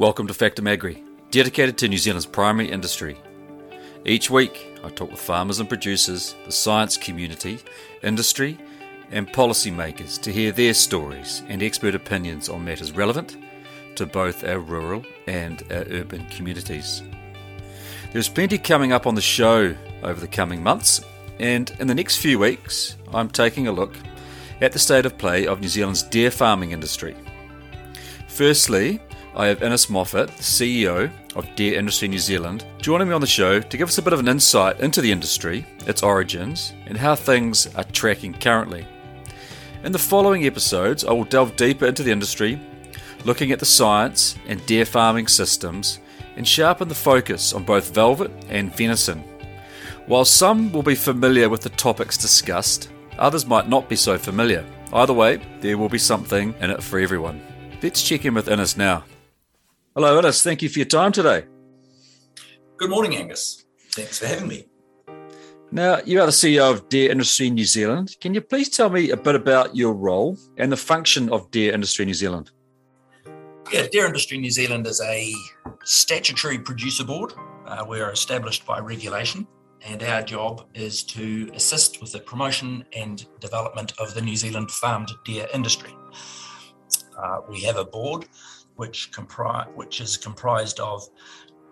[0.00, 3.18] Welcome to Factum Agri, dedicated to New Zealand's primary industry.
[4.06, 7.58] Each week, I talk with farmers and producers, the science community,
[8.02, 8.56] industry,
[9.10, 13.36] and policymakers to hear their stories and expert opinions on matters relevant
[13.96, 17.02] to both our rural and our urban communities.
[18.14, 21.02] There's plenty coming up on the show over the coming months,
[21.38, 23.92] and in the next few weeks, I'm taking a look
[24.62, 27.14] at the state of play of New Zealand's dairy farming industry.
[28.28, 28.98] Firstly,
[29.34, 33.60] I have Innes Moffat, CEO of Deer Industry New Zealand, joining me on the show
[33.60, 37.14] to give us a bit of an insight into the industry, its origins, and how
[37.14, 38.84] things are tracking currently.
[39.84, 42.60] In the following episodes, I will delve deeper into the industry,
[43.24, 46.00] looking at the science and deer farming systems,
[46.34, 49.22] and sharpen the focus on both velvet and venison.
[50.06, 54.66] While some will be familiar with the topics discussed, others might not be so familiar.
[54.92, 57.40] Either way, there will be something in it for everyone.
[57.80, 59.04] Let's check in with Innes now.
[59.96, 60.40] Hello, Innes.
[60.40, 61.46] Thank you for your time today.
[62.76, 63.64] Good morning, Angus.
[63.90, 64.66] Thanks for having me.
[65.72, 68.16] Now, you are the CEO of Deer Industry New Zealand.
[68.20, 71.72] Can you please tell me a bit about your role and the function of Deer
[71.72, 72.52] Industry New Zealand?
[73.72, 75.34] Yeah, Deer Industry New Zealand is a
[75.82, 77.32] statutory producer board.
[77.66, 79.44] Uh, we are established by regulation,
[79.84, 84.70] and our job is to assist with the promotion and development of the New Zealand
[84.70, 85.90] farmed deer industry.
[87.18, 88.26] Uh, we have a board
[88.80, 91.06] which, compri- which is comprised of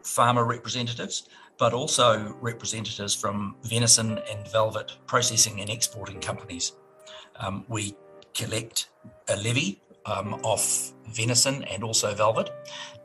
[0.04, 1.28] farmer representatives,
[1.58, 6.76] but also representatives from venison and velvet processing and exporting companies.
[7.40, 7.96] Um, we
[8.34, 8.90] collect
[9.28, 12.50] a levy um, off venison and also velvet.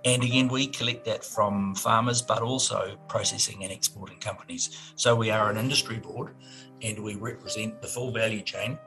[0.03, 4.63] And again, we collect that from farmers, but also processing and exporting companies.
[4.95, 6.35] So we are an industry board
[6.83, 8.77] and we represent the full value chain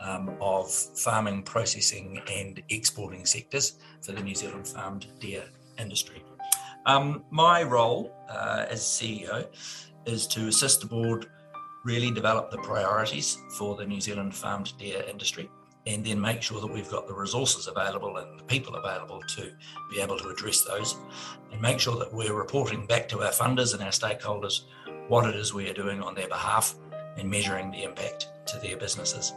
[0.00, 5.44] um, of farming, processing, and exporting sectors for the New Zealand farmed deer
[5.78, 6.22] industry.
[6.84, 9.46] Um, my role uh, as CEO
[10.04, 11.26] is to assist the board
[11.84, 15.48] really develop the priorities for the New Zealand farmed deer industry
[15.86, 19.52] and then make sure that we've got the resources available and the people available to
[19.88, 20.96] be able to address those
[21.52, 24.62] and make sure that we're reporting back to our funders and our stakeholders
[25.08, 26.74] what it is we are doing on their behalf
[27.16, 29.32] and measuring the impact to their businesses.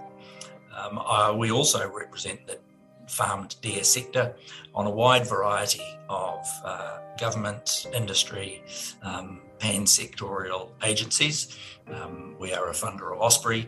[0.75, 2.59] Um, uh, we also represent the
[3.07, 4.35] farmed deer sector
[4.75, 8.63] on a wide variety of uh, government, industry,
[9.01, 11.57] um, pan-sectorial agencies.
[11.91, 13.67] Um, we are a funder of OSPRI,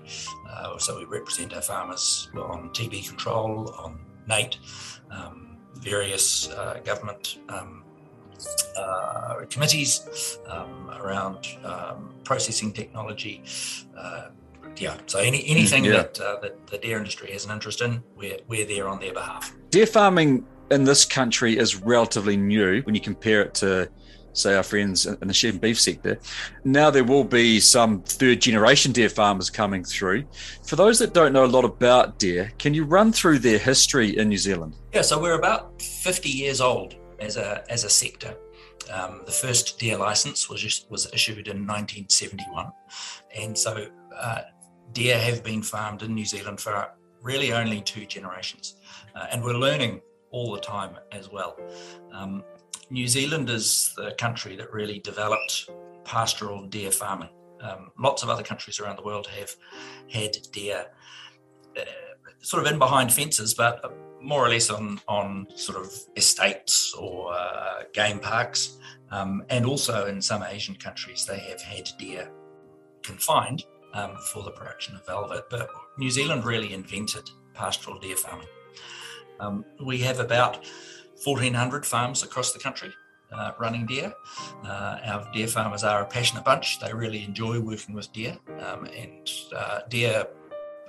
[0.49, 4.57] uh, so we represent our farmers on TB control, on NAIT,
[5.09, 7.83] um, various uh, government um,
[8.77, 13.43] uh, committees um, around um, processing technology.
[13.97, 14.29] Uh,
[14.77, 15.91] yeah, so any, anything yeah.
[15.91, 19.13] that, uh, that the dairy industry has an interest in, we're, we're there on their
[19.13, 19.53] behalf.
[19.69, 23.89] Deer farming in this country is relatively new when you compare it to
[24.33, 26.19] say our friends in the sheep and beef sector.
[26.63, 30.25] Now there will be some third generation deer farmers coming through.
[30.63, 34.17] For those that don't know a lot about deer, can you run through their history
[34.17, 34.75] in New Zealand?
[34.93, 38.35] Yeah, so we're about 50 years old as a as a sector.
[38.91, 42.71] Um, the first DEER license was was issued in 1971,
[43.37, 43.87] and so
[44.17, 44.41] uh,
[44.91, 48.75] deer have been farmed in New Zealand for really only two generations,
[49.15, 50.01] uh, and we're learning
[50.31, 51.57] all the time as well.
[52.11, 52.43] Um,
[52.89, 55.69] New Zealand is the country that really developed
[56.03, 57.29] pastoral deer farming.
[57.61, 59.55] Um, lots of other countries around the world have
[60.09, 60.87] had deer
[61.77, 61.81] uh,
[62.39, 63.81] sort of in behind fences, but
[64.21, 68.77] more or less on on sort of estates or uh, game parks,
[69.11, 72.31] um, and also in some Asian countries they have had deer
[73.03, 75.45] confined um, for the production of velvet.
[75.49, 78.47] But New Zealand really invented pastoral deer farming.
[79.39, 80.65] Um, we have about
[81.23, 82.91] 1,400 farms across the country.
[83.33, 84.13] Uh, running deer.
[84.65, 86.81] Uh, our deer farmers are a passionate bunch.
[86.81, 90.27] They really enjoy working with deer, um, and uh, deer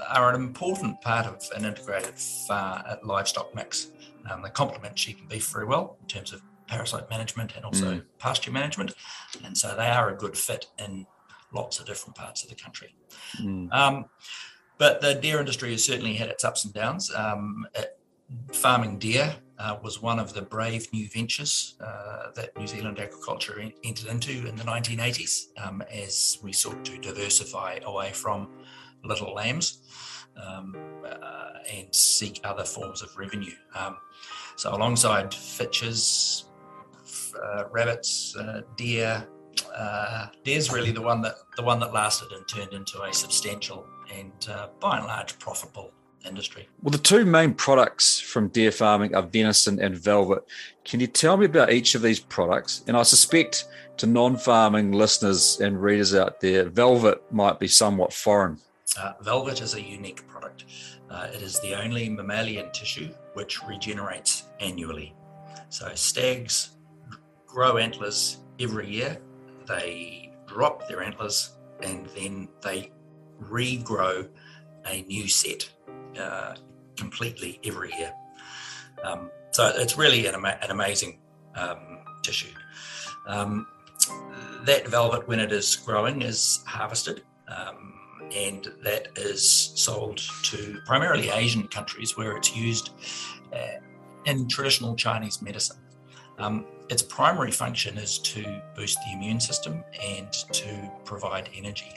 [0.08, 2.14] are an important part of an integrated
[2.50, 3.88] uh, livestock mix.
[4.30, 7.96] Um, they complement sheep and beef very well in terms of parasite management and also
[7.96, 8.04] mm.
[8.18, 8.94] pasture management.
[9.44, 11.06] And so they are a good fit in
[11.52, 12.94] lots of different parts of the country.
[13.40, 13.72] Mm.
[13.72, 14.04] Um,
[14.78, 17.12] but the deer industry has certainly had its ups and downs.
[17.14, 17.98] Um, it,
[18.52, 23.60] farming deer uh, was one of the brave new ventures uh, that New Zealand agriculture
[23.60, 28.48] en- entered into in the 1980s um, as we sought to diversify away from
[29.04, 29.78] little lambs
[30.36, 33.54] um, uh, and seek other forms of revenue.
[33.74, 33.96] Um,
[34.56, 36.44] so, alongside fitches,
[37.42, 39.26] uh, rabbits, uh, deer,
[39.76, 43.86] uh, deer's really the one that the one that lasted and turned into a substantial
[44.14, 45.92] and uh, by and large profitable
[46.26, 46.68] industry.
[46.82, 50.44] Well, the two main products from deer farming are venison and velvet.
[50.84, 52.84] Can you tell me about each of these products?
[52.86, 53.66] And I suspect
[53.98, 58.58] to non farming listeners and readers out there, velvet might be somewhat foreign.
[58.98, 60.64] Uh, velvet is a unique product.
[61.10, 65.14] Uh, it is the only mammalian tissue which regenerates annually.
[65.70, 66.76] So, stags
[67.46, 69.18] grow antlers every year,
[69.66, 72.90] they drop their antlers, and then they
[73.42, 74.28] regrow
[74.86, 75.70] a new set
[76.18, 76.54] uh,
[76.96, 78.12] completely every year.
[79.02, 81.18] Um, so it's really an, ama- an amazing
[81.54, 82.54] um, tissue.
[83.26, 83.66] Um,
[84.64, 87.22] that velvet, when it is growing, is harvested.
[87.48, 87.94] Um,
[88.34, 92.90] and that is sold to primarily Asian countries where it's used
[93.52, 93.80] uh,
[94.24, 95.78] in traditional Chinese medicine.
[96.38, 101.94] Um, its primary function is to boost the immune system and to provide energy.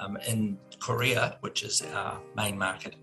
[0.00, 2.94] Um, in Korea, which is our main market,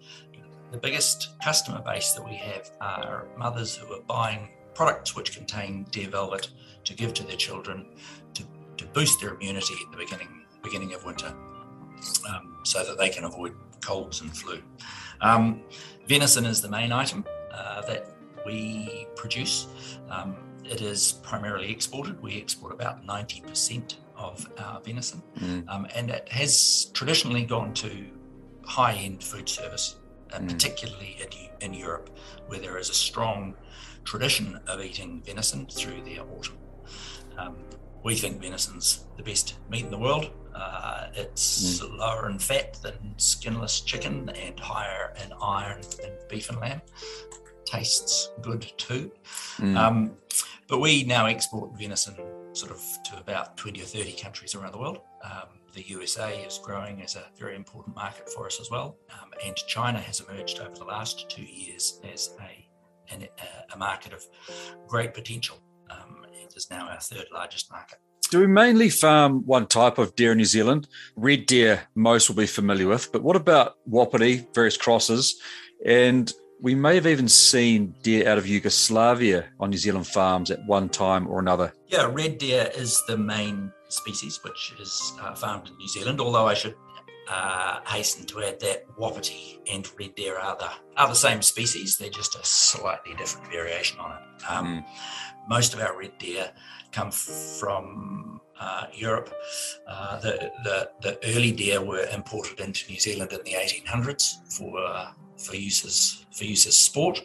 [0.72, 5.86] the biggest customer base that we have are mothers who are buying products which contain
[5.92, 6.50] deer velvet
[6.84, 7.86] to give to their children
[8.34, 8.44] to,
[8.78, 11.32] to boost their immunity at the beginning beginning of winter,
[12.30, 14.62] um, so that they can avoid colds and flu.
[15.22, 15.62] Um,
[16.08, 18.16] venison is the main item uh, that
[18.46, 19.68] we produce.
[20.10, 22.22] Um, it is primarily exported.
[22.22, 25.68] We export about 90% of our venison, mm.
[25.68, 27.92] um, and it has traditionally gone to
[28.66, 29.98] high end food service,
[30.34, 30.50] uh, mm.
[30.50, 32.10] particularly in, in, Europe,
[32.48, 33.56] where there is a strong
[34.06, 36.58] tradition of eating venison through their autumn.
[37.38, 37.58] Um,
[38.04, 40.32] we think venison's the best meat in the world.
[40.56, 41.98] Uh, it's mm.
[41.98, 46.82] lower in fat than skinless chicken and higher in iron than beef and lamb.
[47.66, 49.12] Tastes good too.
[49.58, 49.78] Mm.
[49.78, 50.12] Um,
[50.68, 52.16] but we now export venison
[52.54, 55.00] sort of to about 20 or 30 countries around the world.
[55.24, 58.98] Um, the USA is growing as a very important market for us as well.
[59.12, 63.28] Um, and China has emerged over the last two years as a, an,
[63.74, 64.26] a market of
[64.88, 65.58] great potential.
[65.90, 68.00] Um, it is now our third largest market.
[68.30, 70.88] Do we mainly farm one type of deer in New Zealand?
[71.16, 75.40] Red deer, most will be familiar with, but what about wapiti, various crosses?
[75.86, 80.66] And we may have even seen deer out of Yugoslavia on New Zealand farms at
[80.66, 81.74] one time or another.
[81.88, 86.48] Yeah, red deer is the main species which is uh, farmed in New Zealand, although
[86.48, 86.76] I should
[87.30, 91.98] uh, hasten to add that wapiti and red deer are the, are the same species,
[91.98, 94.44] they're just a slightly different variation on it.
[94.50, 94.86] Um, mm.
[95.48, 96.52] Most of our red deer
[96.96, 99.30] come from uh, Europe.
[99.86, 104.24] Uh, the, the, the early deer were imported into New Zealand in the 1800s
[104.58, 107.22] for uh, for use as for use as sport.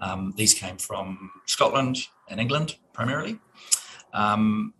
[0.00, 1.98] Um, these came from Scotland
[2.28, 3.40] and England primarily.
[4.14, 4.74] Um,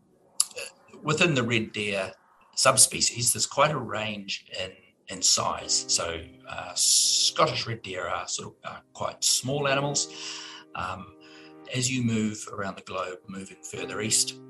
[1.02, 2.12] within the red deer
[2.54, 4.70] subspecies, there's quite a range in
[5.08, 5.84] in size.
[5.88, 10.00] So uh, Scottish red deer are sort of uh, quite small animals.
[10.76, 11.17] Um,
[11.74, 14.40] as you move around the globe, moving further east,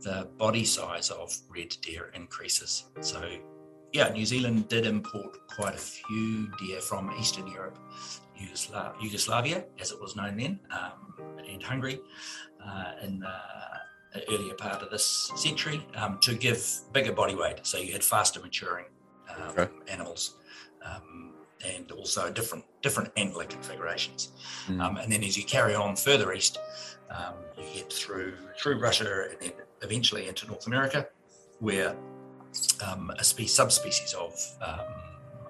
[0.00, 2.84] the body size of red deer increases.
[3.00, 3.22] So
[3.92, 7.78] yeah, New Zealand did import quite a few deer from Eastern Europe,
[8.38, 11.14] Yugosla- Yugoslavia, as it was known then, um,
[11.48, 12.00] and Hungary
[12.64, 17.60] uh, in the earlier part of this century um, to give bigger body weight.
[17.62, 18.86] So you had faster maturing
[19.30, 19.68] um, okay.
[19.88, 20.36] animals.
[20.84, 21.34] Um,
[21.64, 24.32] and also different different antler configurations,
[24.66, 25.02] mm.
[25.02, 26.58] and then as you carry on further east,
[27.10, 31.08] um, you get through through Russia and then eventually into North America,
[31.60, 31.96] where
[32.86, 34.32] um, a spe- subspecies of
[34.62, 34.86] um,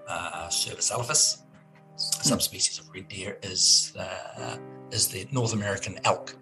[0.09, 1.43] uh, Cervus elephas,
[1.97, 4.57] subspecies of red deer is uh,
[4.91, 6.35] is the North American elk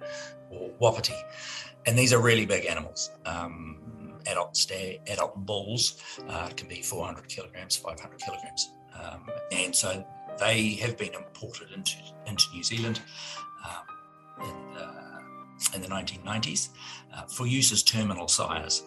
[0.50, 1.14] or wapiti,
[1.87, 3.11] and these are really big animals.
[3.25, 3.83] Um,
[4.26, 8.73] adult stag, adult bulls uh, can be 400 kilograms, 500 kilograms,
[9.03, 9.21] um,
[9.53, 10.05] and so
[10.38, 13.00] they have been imported into into New Zealand
[13.65, 16.71] um, in the, in the 1990s
[17.15, 18.83] uh, for use as terminal sires.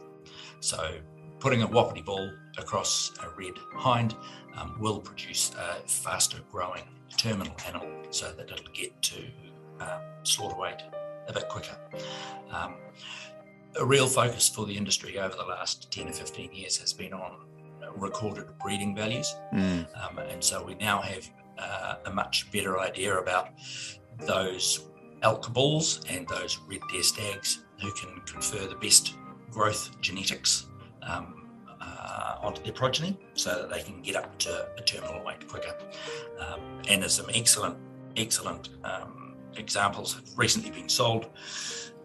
[0.59, 0.95] So
[1.39, 4.15] putting a wapiti bull across a red hind
[4.57, 6.83] um, will produce a faster growing
[7.17, 9.23] terminal animal so that it'll get to
[9.79, 10.81] um, slaughter weight
[11.27, 11.77] a bit quicker.
[12.51, 12.75] Um,
[13.79, 17.13] a real focus for the industry over the last 10 or 15 years has been
[17.13, 17.45] on
[17.95, 19.35] recorded breeding values.
[19.53, 19.87] Mm.
[20.01, 23.49] Um, and so we now have uh, a much better idea about
[24.19, 24.85] those
[25.21, 29.15] elk bulls and those red deer stags who can confer the best
[29.51, 30.67] growth genetics
[31.01, 31.47] um,
[31.81, 35.75] uh, onto their progeny so that they can get up to a terminal weight quicker.
[36.39, 37.77] Um, and there's some excellent,
[38.15, 41.27] excellent um, examples have recently been sold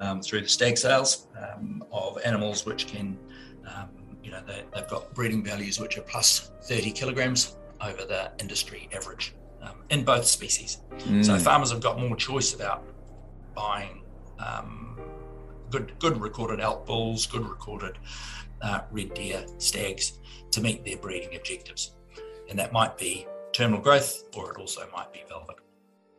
[0.01, 3.19] um, through the stag sales um, of animals which can,
[3.67, 3.89] um,
[4.35, 9.35] know, they, have got breeding values which are plus 30 kilograms over the industry average.
[9.91, 10.83] in both species.
[10.99, 11.25] Mm.
[11.25, 12.85] So farmers have got more choice about
[13.55, 14.03] buying
[14.39, 14.99] um,
[15.71, 17.99] good good recorded elk bulls, good recorded
[18.63, 20.19] uh, red deer, stags
[20.51, 21.97] to meet their breeding objectives,
[22.49, 25.57] and that might be terminal growth, or it also might be velvet.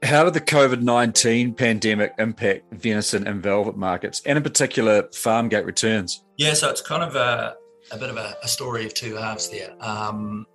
[0.04, 5.50] How did the COVID 19 pandemic impact venison and velvet markets, and in particular farm
[5.50, 6.24] gate returns?
[6.38, 7.56] Yeah, so it's kind of a,
[7.92, 9.76] a bit of a, a story of two halves there.
[9.80, 10.46] Um,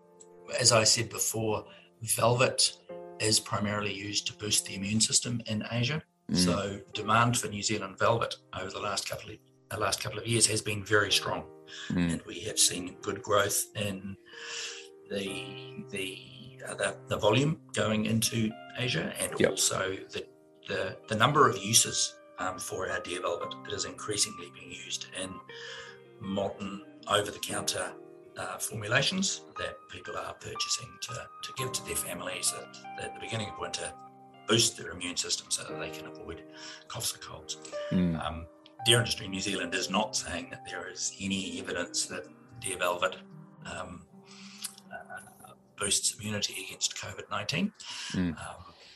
[0.59, 1.65] as I said before,
[2.03, 2.73] velvet
[3.21, 6.03] is primarily used to boost the immune system in Asia.
[6.31, 6.37] Mm.
[6.37, 9.37] So demand for New Zealand velvet over the last couple of
[9.71, 11.45] the last couple of years has been very strong,
[11.91, 12.13] mm.
[12.13, 14.17] and we have seen good growth in
[15.11, 16.19] the the
[16.69, 19.51] uh, the, the, volume going into Asia, and yep.
[19.51, 20.27] also the,
[20.69, 23.55] the the number of uses um, for our deer velvet.
[23.67, 25.33] It is increasingly being used in
[26.21, 27.93] modern over-the-counter
[28.39, 33.21] uh, formulations that people are purchasing to, to give to their families at, at, the
[33.21, 33.93] beginning of winter,
[34.47, 36.43] boost their immune system so that they can avoid
[36.89, 37.59] coughs or colds.
[37.91, 38.25] Mm.
[38.25, 38.47] Um,
[38.87, 42.25] Deer Industry New Zealand is not saying that there is any evidence that
[42.61, 43.17] deer velvet
[43.67, 44.03] um,
[44.93, 47.73] uh, boosts immunity against COVID 19,
[48.13, 48.29] mm.
[48.29, 48.35] um,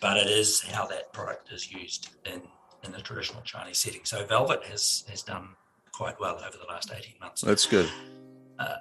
[0.00, 2.42] but it is how that product is used in,
[2.82, 4.04] in the traditional Chinese setting.
[4.04, 5.50] So, velvet has, has done
[5.96, 7.40] quite well over the last 18 months.
[7.42, 7.90] That's good.
[8.58, 8.76] Uh,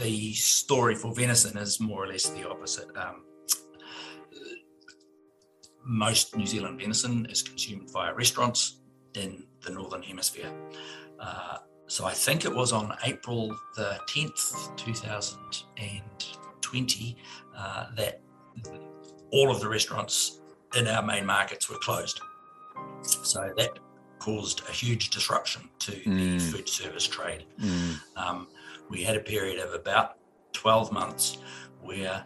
[0.00, 2.88] the story for venison is more or less the opposite.
[2.96, 3.24] Um,
[5.84, 8.80] most New Zealand venison is consumed via restaurants
[9.14, 10.50] in the Northern Hemisphere.
[11.18, 17.16] Uh, so I think it was on April the 10th, 2020,
[17.56, 18.20] uh, that
[19.30, 20.40] all of the restaurants
[20.76, 22.20] in our main markets were closed.
[23.02, 23.78] So that
[24.18, 26.16] caused a huge disruption to mm.
[26.16, 27.44] the food service trade.
[27.60, 28.00] Mm.
[28.16, 28.48] Um,
[28.88, 30.16] we had a period of about
[30.52, 31.38] 12 months
[31.82, 32.24] where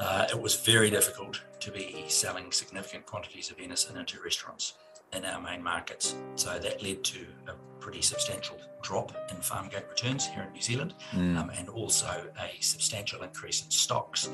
[0.00, 4.74] uh, it was very difficult to be selling significant quantities of venison into restaurants
[5.12, 6.14] in our main markets.
[6.36, 10.60] So that led to a pretty substantial drop in farm gate returns here in New
[10.60, 11.36] Zealand mm.
[11.38, 14.28] um, and also a substantial increase in stocks,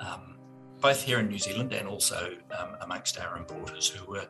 [0.00, 0.36] um,
[0.80, 4.26] both here in New Zealand and also um, amongst our importers who were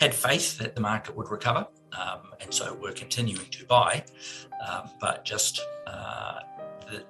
[0.00, 4.02] had faith that the market would recover, um, and so we're continuing to buy,
[4.66, 6.40] um, but just uh,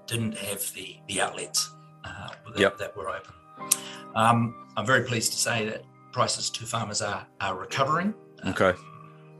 [0.07, 1.71] didn't have the the outlets
[2.05, 2.79] uh, that, yep.
[2.79, 3.33] that, were open.
[4.15, 8.13] Um, I'm very pleased to say that prices to farmers are are recovering.
[8.47, 8.71] Okay.
[8.71, 8.87] Um,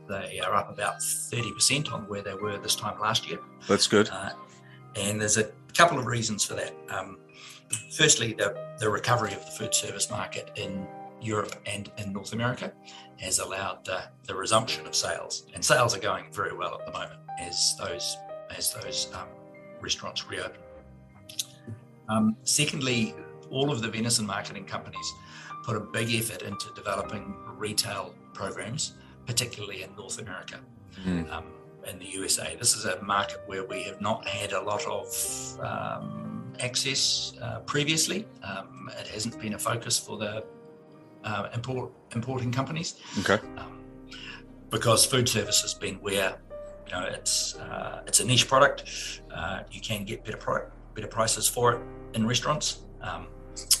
[0.07, 3.39] they are up about 30% on where they were this time last year.
[3.67, 4.09] That's good.
[4.09, 4.31] Uh,
[4.95, 6.75] and there's a couple of reasons for that.
[6.89, 7.17] Um,
[7.95, 10.85] firstly, the, the recovery of the food service market in
[11.21, 12.73] Europe and in North America
[13.17, 16.91] has allowed the, the resumption of sales, and sales are going very well at the
[16.91, 18.17] moment as those
[18.55, 19.27] as those um,
[19.79, 20.59] restaurants reopen.
[22.09, 23.15] Um, secondly,
[23.49, 25.13] all of the venison marketing companies
[25.63, 28.93] put a big effort into developing retail programs,
[29.25, 30.59] particularly in North America.
[31.05, 31.31] Mm.
[31.31, 31.45] Um,
[31.87, 35.59] in the USA, this is a market where we have not had a lot of
[35.61, 38.27] um, access uh, previously.
[38.43, 40.43] Um, it hasn't been a focus for the
[41.23, 42.99] uh, import, importing companies.
[43.19, 43.39] Okay.
[43.57, 43.79] Um,
[44.69, 46.37] because food service has been where
[46.87, 49.21] you know it's uh, it's a niche product.
[49.33, 51.81] Uh, you can get better product, better prices for it
[52.13, 53.27] in restaurants, um,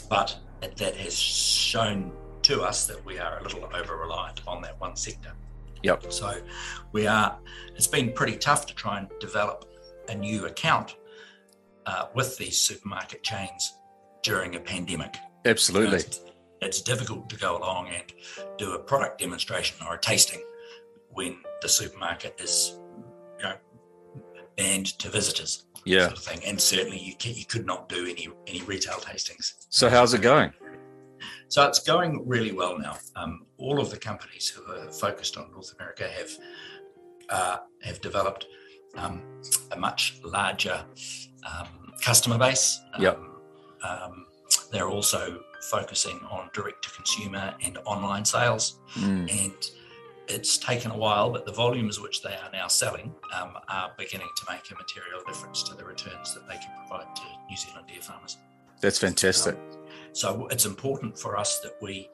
[0.09, 2.11] but it, that has shown
[2.43, 5.31] to us that we are a little over reliant on that one sector.
[5.83, 6.11] Yep.
[6.11, 6.41] So
[6.91, 7.37] we are.
[7.75, 9.65] It's been pretty tough to try and develop
[10.09, 10.95] a new account
[11.85, 13.73] uh, with these supermarket chains
[14.23, 15.17] during a pandemic.
[15.45, 15.99] Absolutely.
[15.99, 16.30] You know,
[16.61, 18.13] it's difficult to go along and
[18.57, 20.41] do a product demonstration or a tasting
[21.09, 22.79] when the supermarket is,
[23.37, 23.55] you know,
[24.57, 25.65] banned to visitors.
[25.85, 26.07] Yeah.
[26.07, 26.41] Sort of thing.
[26.45, 29.53] And certainly you can, you could not do any any retail tastings.
[29.69, 30.53] So how's it going?
[31.47, 32.97] So it's going really well now.
[33.15, 36.31] Um, all of the companies who are focused on North America have
[37.29, 38.45] uh, have developed
[38.95, 39.23] um,
[39.71, 40.85] a much larger
[41.51, 42.79] um, customer base.
[42.99, 43.19] Yep.
[43.83, 44.27] Um,
[44.71, 48.79] they're also focusing on direct to consumer and online sales.
[48.95, 49.45] Mm.
[49.45, 49.71] And
[50.27, 54.29] it's taken a while, but the volumes which they are now selling um, are beginning
[54.37, 57.87] to make a material difference to the returns that they can provide to New Zealand
[57.87, 58.37] deer farmers.
[58.81, 59.55] That's fantastic.
[59.55, 59.77] Um,
[60.13, 62.09] so it's important for us that we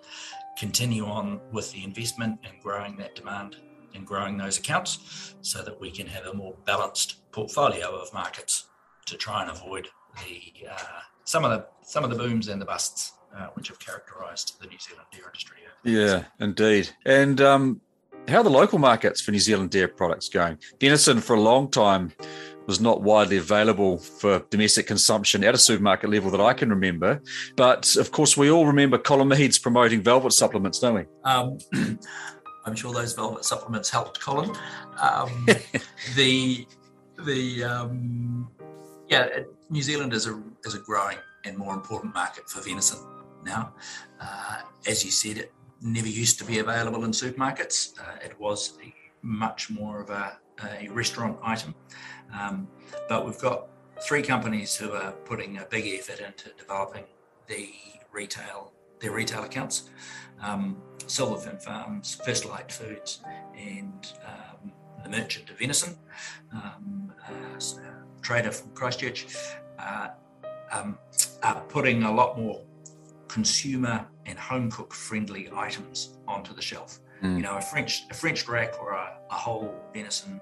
[0.57, 3.57] continue on with the investment and growing that demand
[3.93, 8.65] and growing those accounts so that we can have a more balanced portfolio of markets
[9.05, 9.87] to try and avoid
[10.25, 13.79] the uh, some of the some of the booms and the busts uh, which have
[13.79, 15.57] characterised the New Zealand deer industry.
[15.83, 16.89] Yeah, indeed.
[17.05, 17.81] And um,
[18.27, 20.57] how are the local markets for New Zealand deer products going?
[20.79, 22.11] Venison for a long time
[22.65, 27.21] was not widely available for domestic consumption at a supermarket level that I can remember.
[27.55, 31.05] But of course, we all remember Colin Meads promoting velvet supplements, don't we?
[31.23, 31.57] Um,
[32.65, 34.53] I'm sure those velvet supplements helped Colin.
[35.01, 35.47] Um,
[36.15, 36.67] the
[37.25, 38.49] the um,
[39.07, 39.29] yeah,
[39.69, 42.99] New Zealand is a is a growing and more important market for venison
[43.47, 43.73] now.
[44.19, 47.97] Uh, as you said, it never used to be available in supermarkets.
[47.99, 48.77] Uh, it was
[49.21, 51.73] much more of a, a restaurant item.
[52.37, 52.67] Um,
[53.09, 53.67] but we've got
[54.01, 57.05] three companies who are putting a big effort into developing
[57.47, 57.69] the
[58.11, 59.89] retail their retail accounts.
[60.41, 60.77] Um,
[61.07, 63.21] Silver Fern Farms, First Light Foods,
[63.55, 64.71] and um,
[65.03, 65.97] the Merchant of Venison,
[66.51, 67.59] um, uh,
[68.21, 69.27] trader from Christchurch,
[69.79, 70.09] uh,
[70.71, 70.97] um,
[71.43, 72.61] are putting a lot more
[73.27, 76.99] consumer and home cook friendly items onto the shelf.
[77.21, 77.37] Mm.
[77.37, 80.39] You know, a French a French rack or a, a whole venison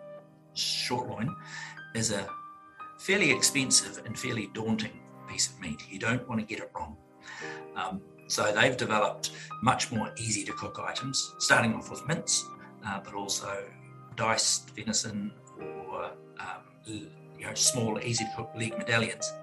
[0.54, 1.36] short loin
[1.94, 2.28] is a
[3.00, 5.84] fairly expensive and fairly daunting piece of meat.
[5.90, 6.98] You don't want to get it wrong.
[7.76, 12.46] Um, so they've developed much more easy to cook items, starting off with mince,
[12.86, 13.64] uh, but also
[14.16, 19.34] diced venison or um, you know small, easy to cook leg medallions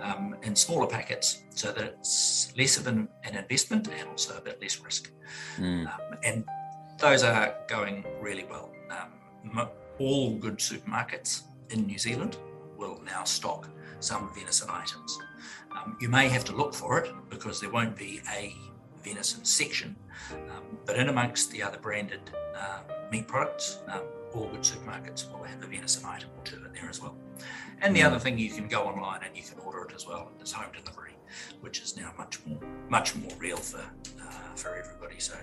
[0.00, 4.40] um, in smaller packets, so that it's less of an, an investment and also a
[4.40, 5.10] bit less risk.
[5.58, 5.86] Mm.
[5.86, 6.44] Um, and
[6.98, 8.70] those are going really well.
[8.90, 12.36] Um, all good supermarkets in New Zealand
[12.76, 13.68] will now stock
[14.00, 15.18] some venison items.
[15.76, 18.54] Um, you may have to look for it because there won't be a
[19.02, 19.96] venison section,
[20.32, 22.20] um, but in amongst the other branded
[22.56, 23.78] uh, meat products,
[24.34, 27.16] um, all good supermarkets will have a venison item or two in there as well.
[27.80, 30.30] And the other thing, you can go online and you can order it as well.
[30.36, 31.12] There's home delivery,
[31.60, 35.18] which is now much more much more real for uh, for everybody.
[35.18, 35.34] So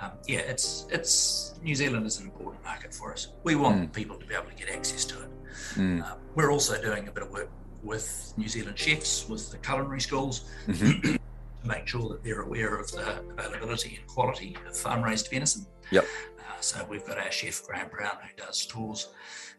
[0.00, 3.28] um, yeah, it's it's New Zealand is an important market for us.
[3.42, 3.92] We want mm.
[3.92, 5.30] people to be able to get access to it.
[5.74, 6.02] Mm.
[6.02, 7.50] Uh, we're also doing a bit of work
[7.82, 10.44] with New Zealand chefs, with the culinary schools.
[10.66, 11.16] Mm-hmm.
[11.64, 15.66] make sure that they're aware of the availability and quality of farm raised venison.
[15.90, 16.04] Yep.
[16.38, 19.08] Uh, so we've got our chef Graham Brown who does tours,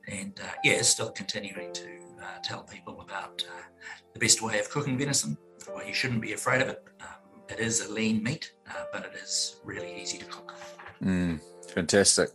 [0.07, 3.61] and uh, yeah, still continuing to uh, tell people about uh,
[4.13, 5.37] the best way of cooking venison.
[5.71, 6.83] Why you shouldn't be afraid of it.
[7.01, 10.53] Um, it is a lean meat, uh, but it is really easy to cook.
[11.03, 11.39] Mm,
[11.73, 12.29] fantastic.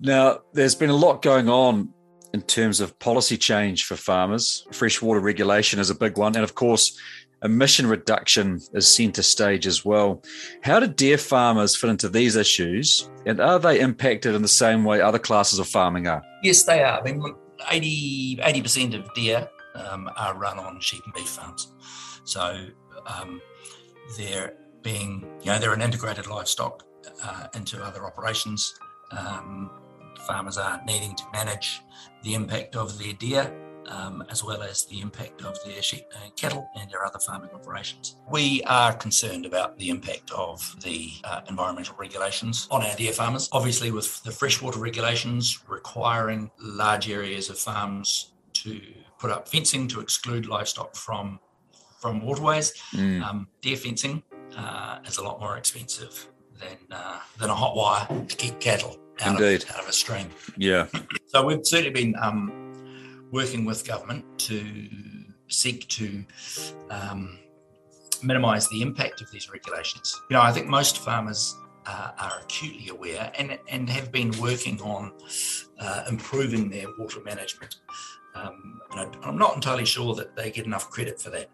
[0.00, 1.92] Now, there's been a lot going on
[2.32, 4.66] in terms of policy change for farmers.
[4.72, 6.34] Freshwater regulation is a big one.
[6.34, 6.98] And of course,
[7.42, 10.22] emission reduction is centre stage as well.
[10.62, 13.10] How do deer farmers fit into these issues?
[13.26, 16.22] And are they impacted in the same way other classes of farming are?
[16.42, 17.00] Yes, they are.
[17.00, 17.22] I mean,
[17.70, 21.72] 80, 80% of deer um, are run on sheep and beef farms.
[22.24, 22.66] So
[23.06, 23.40] um,
[24.16, 26.84] they're being, you know, they're an integrated livestock
[27.24, 28.74] uh, into other operations.
[29.12, 29.70] Um,
[30.26, 31.80] farmers are needing to manage
[32.22, 33.52] the impact of their deer
[33.90, 37.50] um, as well as the impact of their sheep and cattle and their other farming
[37.52, 38.16] operations.
[38.30, 43.48] We are concerned about the impact of the uh, environmental regulations on our deer farmers.
[43.52, 48.80] Obviously, with the freshwater regulations requiring large areas of farms to
[49.18, 51.40] put up fencing to exclude livestock from
[52.00, 53.22] from waterways, mm.
[53.22, 54.22] um, deer fencing
[54.56, 58.98] uh, is a lot more expensive than uh, than a hot wire to keep cattle
[59.22, 59.64] out, Indeed.
[59.64, 60.30] Of, out of a stream.
[60.56, 60.86] Yeah.
[61.26, 62.59] So we've certainly been um,
[63.30, 64.88] working with government to
[65.48, 66.24] seek to
[66.90, 67.38] um,
[68.22, 70.20] minimise the impact of these regulations.
[70.28, 74.80] You know, I think most farmers uh, are acutely aware and, and have been working
[74.82, 75.12] on
[75.78, 77.76] uh, improving their water management.
[78.34, 81.50] Um, I, am not entirely sure that they get enough credit for that.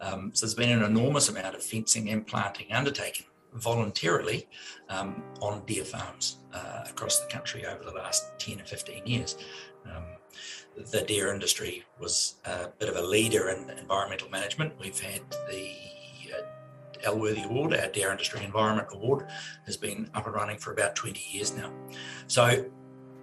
[0.00, 4.48] Um, so there's been an enormous amount of fencing and planting undertaken voluntarily
[4.88, 9.36] um, on deer farms uh, across the country over the last 10 or 15 years.
[9.84, 10.04] Um,
[10.76, 14.72] the deer industry was a bit of a leader in environmental management.
[14.78, 15.72] We've had the
[16.34, 19.26] uh, Elworthy Award, our Deer Industry Environment Award,
[19.66, 21.70] has been up and running for about 20 years now.
[22.26, 22.64] So,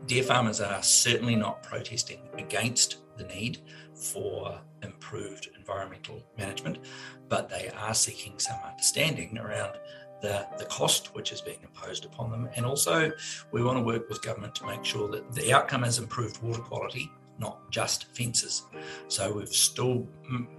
[0.05, 3.59] deer farmers are certainly not protesting against the need
[3.93, 6.79] for improved environmental management,
[7.27, 9.77] but they are seeking some understanding around
[10.21, 12.49] the, the cost which is being imposed upon them.
[12.55, 13.11] And also,
[13.51, 16.61] we want to work with government to make sure that the outcome is improved water
[16.61, 17.11] quality
[17.41, 18.63] not just fences.
[19.07, 20.07] So we've still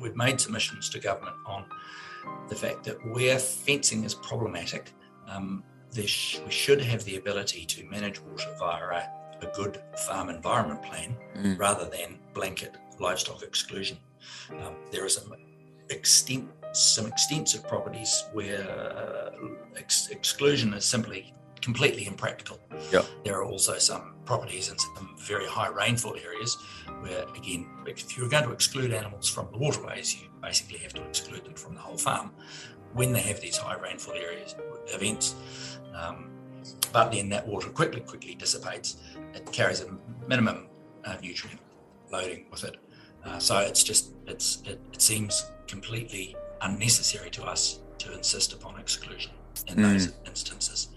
[0.00, 1.64] we've made submissions to government on
[2.48, 4.92] the fact that where fencing is problematic,
[5.28, 5.64] um,
[6.06, 10.82] sh- we should have the ability to manage water via a, a good farm environment
[10.82, 11.58] plan mm.
[11.58, 13.96] rather than blanket livestock exclusion.
[14.50, 15.32] Um, there are some
[15.88, 19.30] extent some extensive properties where uh,
[19.76, 22.60] ex- exclusion is simply completely impractical.
[22.92, 23.06] Yep.
[23.24, 26.56] There are also some properties in some very high rainfall areas
[27.00, 31.02] where, again, if you're going to exclude animals from the waterways, you basically have to
[31.04, 32.32] exclude them from the whole farm
[32.92, 34.54] when they have these high rainfall areas
[34.88, 35.34] events.
[35.94, 36.30] Um,
[36.92, 38.96] but then that water quickly, quickly dissipates.
[39.34, 39.86] It carries a
[40.28, 40.68] minimum
[41.04, 41.60] uh, nutrient
[42.10, 42.76] loading with it.
[43.24, 48.78] Uh, so it's just, it's, it, it, seems completely unnecessary to us to insist upon
[48.78, 49.32] exclusion
[49.68, 49.82] in mm.
[49.82, 50.88] those instances.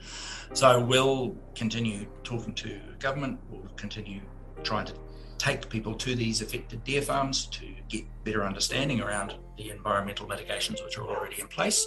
[0.53, 4.21] So we'll continue talking to government, we'll continue
[4.63, 4.93] trying to
[5.37, 10.81] take people to these affected deer farms to get better understanding around the environmental mitigations
[10.81, 11.85] which are already in place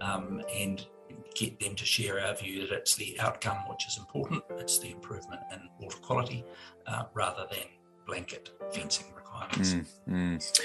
[0.00, 0.86] um, and
[1.34, 4.90] get them to share our view that it's the outcome which is important, it's the
[4.90, 6.44] improvement in water quality
[6.86, 7.64] uh, rather than
[8.06, 9.74] blanket fencing requirements.
[10.08, 10.60] Mm, mm.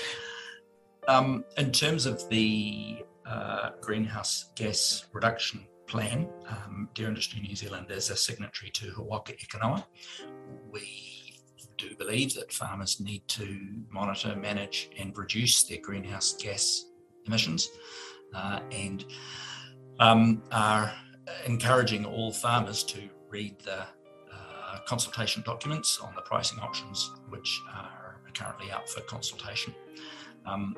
[1.08, 7.88] Um, in terms of the uh, greenhouse gas reduction plan, um, Deer Industry New Zealand
[7.90, 9.88] is a signatory to He Waka Eke Noa.
[10.70, 11.42] We
[11.78, 16.86] do believe that farmers need to monitor, manage, and reduce their greenhouse gas
[17.26, 17.70] emissions
[18.34, 19.06] uh, and
[20.00, 20.94] um, are
[21.46, 28.20] encouraging all farmers to read the uh, consultation documents on the pricing options, which are
[28.34, 29.74] currently up for consultation.
[30.46, 30.76] Um,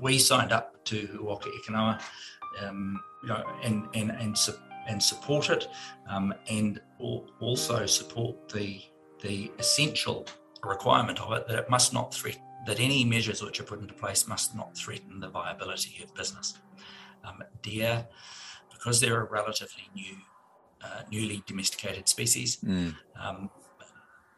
[0.00, 1.98] we signed up to Waka Eke Noa,
[2.62, 4.36] um, you know, and and and,
[4.88, 5.68] and support it,
[6.08, 6.80] um, and
[7.40, 8.80] also support the
[9.22, 10.26] the essential
[10.64, 13.94] requirement of it that it must not threaten that any measures which are put into
[13.94, 16.58] place must not threaten the viability of business.
[17.24, 18.06] Um, deer,
[18.70, 20.16] because they're a relatively new,
[20.84, 22.94] uh, newly domesticated species, mm.
[23.20, 23.50] um,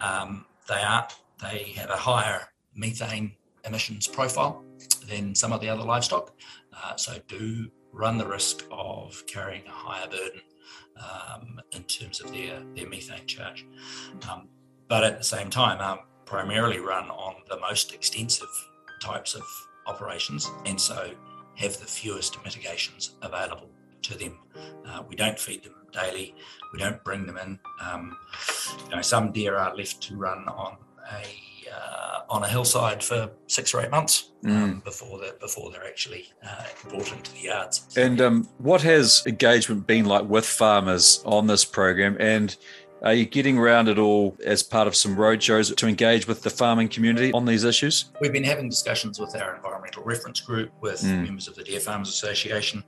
[0.01, 1.09] um, they are
[1.43, 3.33] they have a higher methane
[3.65, 4.65] emissions profile
[5.09, 6.33] than some of the other livestock.
[6.73, 10.41] Uh, so do run the risk of carrying a higher burden
[10.97, 13.67] um, in terms of their, their methane charge.
[14.31, 14.49] Um,
[14.89, 18.49] but at the same time, um, primarily run on the most extensive
[19.01, 19.43] types of
[19.87, 21.11] operations and so
[21.57, 23.69] have the fewest mitigations available
[24.03, 24.39] to them.
[24.87, 26.35] Uh, we don't feed them daily,
[26.73, 27.59] we don't bring them in.
[27.83, 28.17] Um,
[28.89, 30.77] you know, some deer are left to run on
[31.13, 31.25] a
[31.75, 34.85] uh, on a hillside for six or eight months um, mm.
[34.85, 37.87] before they before they're actually uh, brought into the yards.
[37.97, 42.17] And um, what has engagement been like with farmers on this program?
[42.21, 42.57] And
[43.03, 46.51] are you getting around at all as part of some roadshows to engage with the
[46.51, 48.07] farming community on these issues?
[48.21, 51.25] We've been having discussions with our environmental reference group, with mm.
[51.25, 52.85] members of the Deer Farmers Association,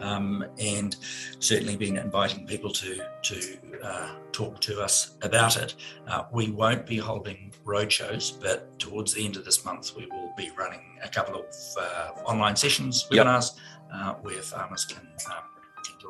[0.00, 0.96] um, and
[1.38, 5.74] certainly been inviting people to to uh, talk to us about it.
[6.06, 10.32] Uh, we won't be holding roadshows, but towards the end of this month, we will
[10.36, 11.44] be running a couple of
[11.78, 13.62] uh, online sessions, webinars, yep.
[13.92, 15.06] Uh, where farmers can.
[15.26, 15.59] Um,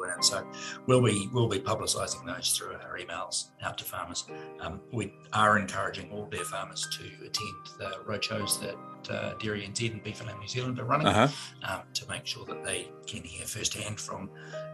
[0.00, 0.22] around.
[0.22, 0.46] So
[0.86, 4.24] we'll be we'll be publicising those through our emails out to farmers.
[4.60, 8.76] Um, we are encouraging all deer farmers to attend the roadshows that
[9.10, 11.28] uh, Dairy NZ and Beef and Lamb New Zealand are running uh-huh.
[11.64, 14.30] um, to make sure that they can hear firsthand from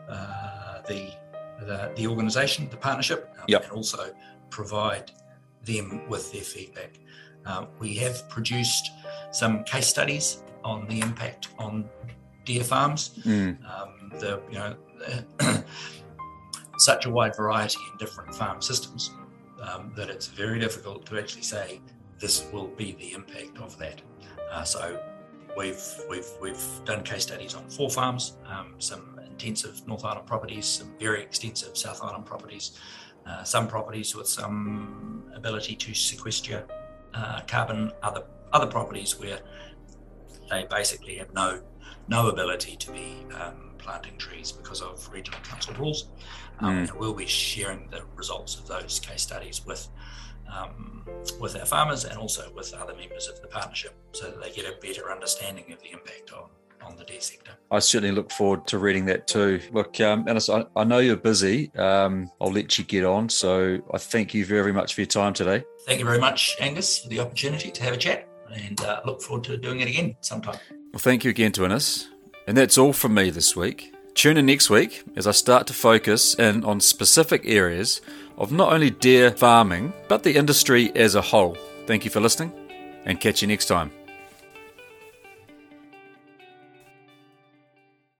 [0.08, 1.10] uh, the,
[1.60, 3.64] the, the organisation, the partnership, um, yep.
[3.64, 4.12] and also
[4.50, 5.12] provide
[5.64, 6.98] them with their feedback.
[7.44, 8.90] Uh, we have produced
[9.30, 11.88] some case studies on the impact on
[12.44, 13.10] deer farms.
[13.24, 13.58] Mm.
[13.64, 14.76] Um, the you know
[16.78, 19.10] such a wide variety in different farm systems
[19.62, 21.80] um, that it's very difficult to actually say
[22.20, 24.00] this will be the impact of that.
[24.52, 25.00] Uh, so
[25.56, 30.66] we've we've we've done case studies on four farms, um, some intensive North Island properties,
[30.66, 32.78] some very extensive South Island properties,
[33.26, 36.66] uh, some properties with some ability to sequester
[37.14, 39.40] uh, carbon, other other properties where
[40.50, 41.60] they basically have no
[42.08, 46.08] no ability to be um, planting trees because of regional council rules.
[46.60, 46.98] Um, mm.
[46.98, 49.88] We'll be sharing the results of those case studies with
[50.52, 51.04] um,
[51.40, 54.64] with our farmers and also with other members of the partnership so that they get
[54.64, 56.48] a better understanding of the impact on
[56.82, 57.52] on the deer sector.
[57.70, 59.60] I certainly look forward to reading that too.
[59.72, 61.74] Look, um, Innes, I, I know you're busy.
[61.74, 63.28] Um, I'll let you get on.
[63.28, 65.64] So I thank you very much for your time today.
[65.86, 69.20] Thank you very much, Angus, for the opportunity to have a chat and uh, look
[69.20, 70.58] forward to doing it again sometime.
[70.92, 72.08] Well, thank you again to Innes.
[72.46, 73.92] And that's all from me this week.
[74.14, 78.00] Tune in next week as I start to focus in on specific areas
[78.38, 81.56] of not only deer farming, but the industry as a whole.
[81.86, 82.52] Thank you for listening
[83.04, 83.90] and catch you next time.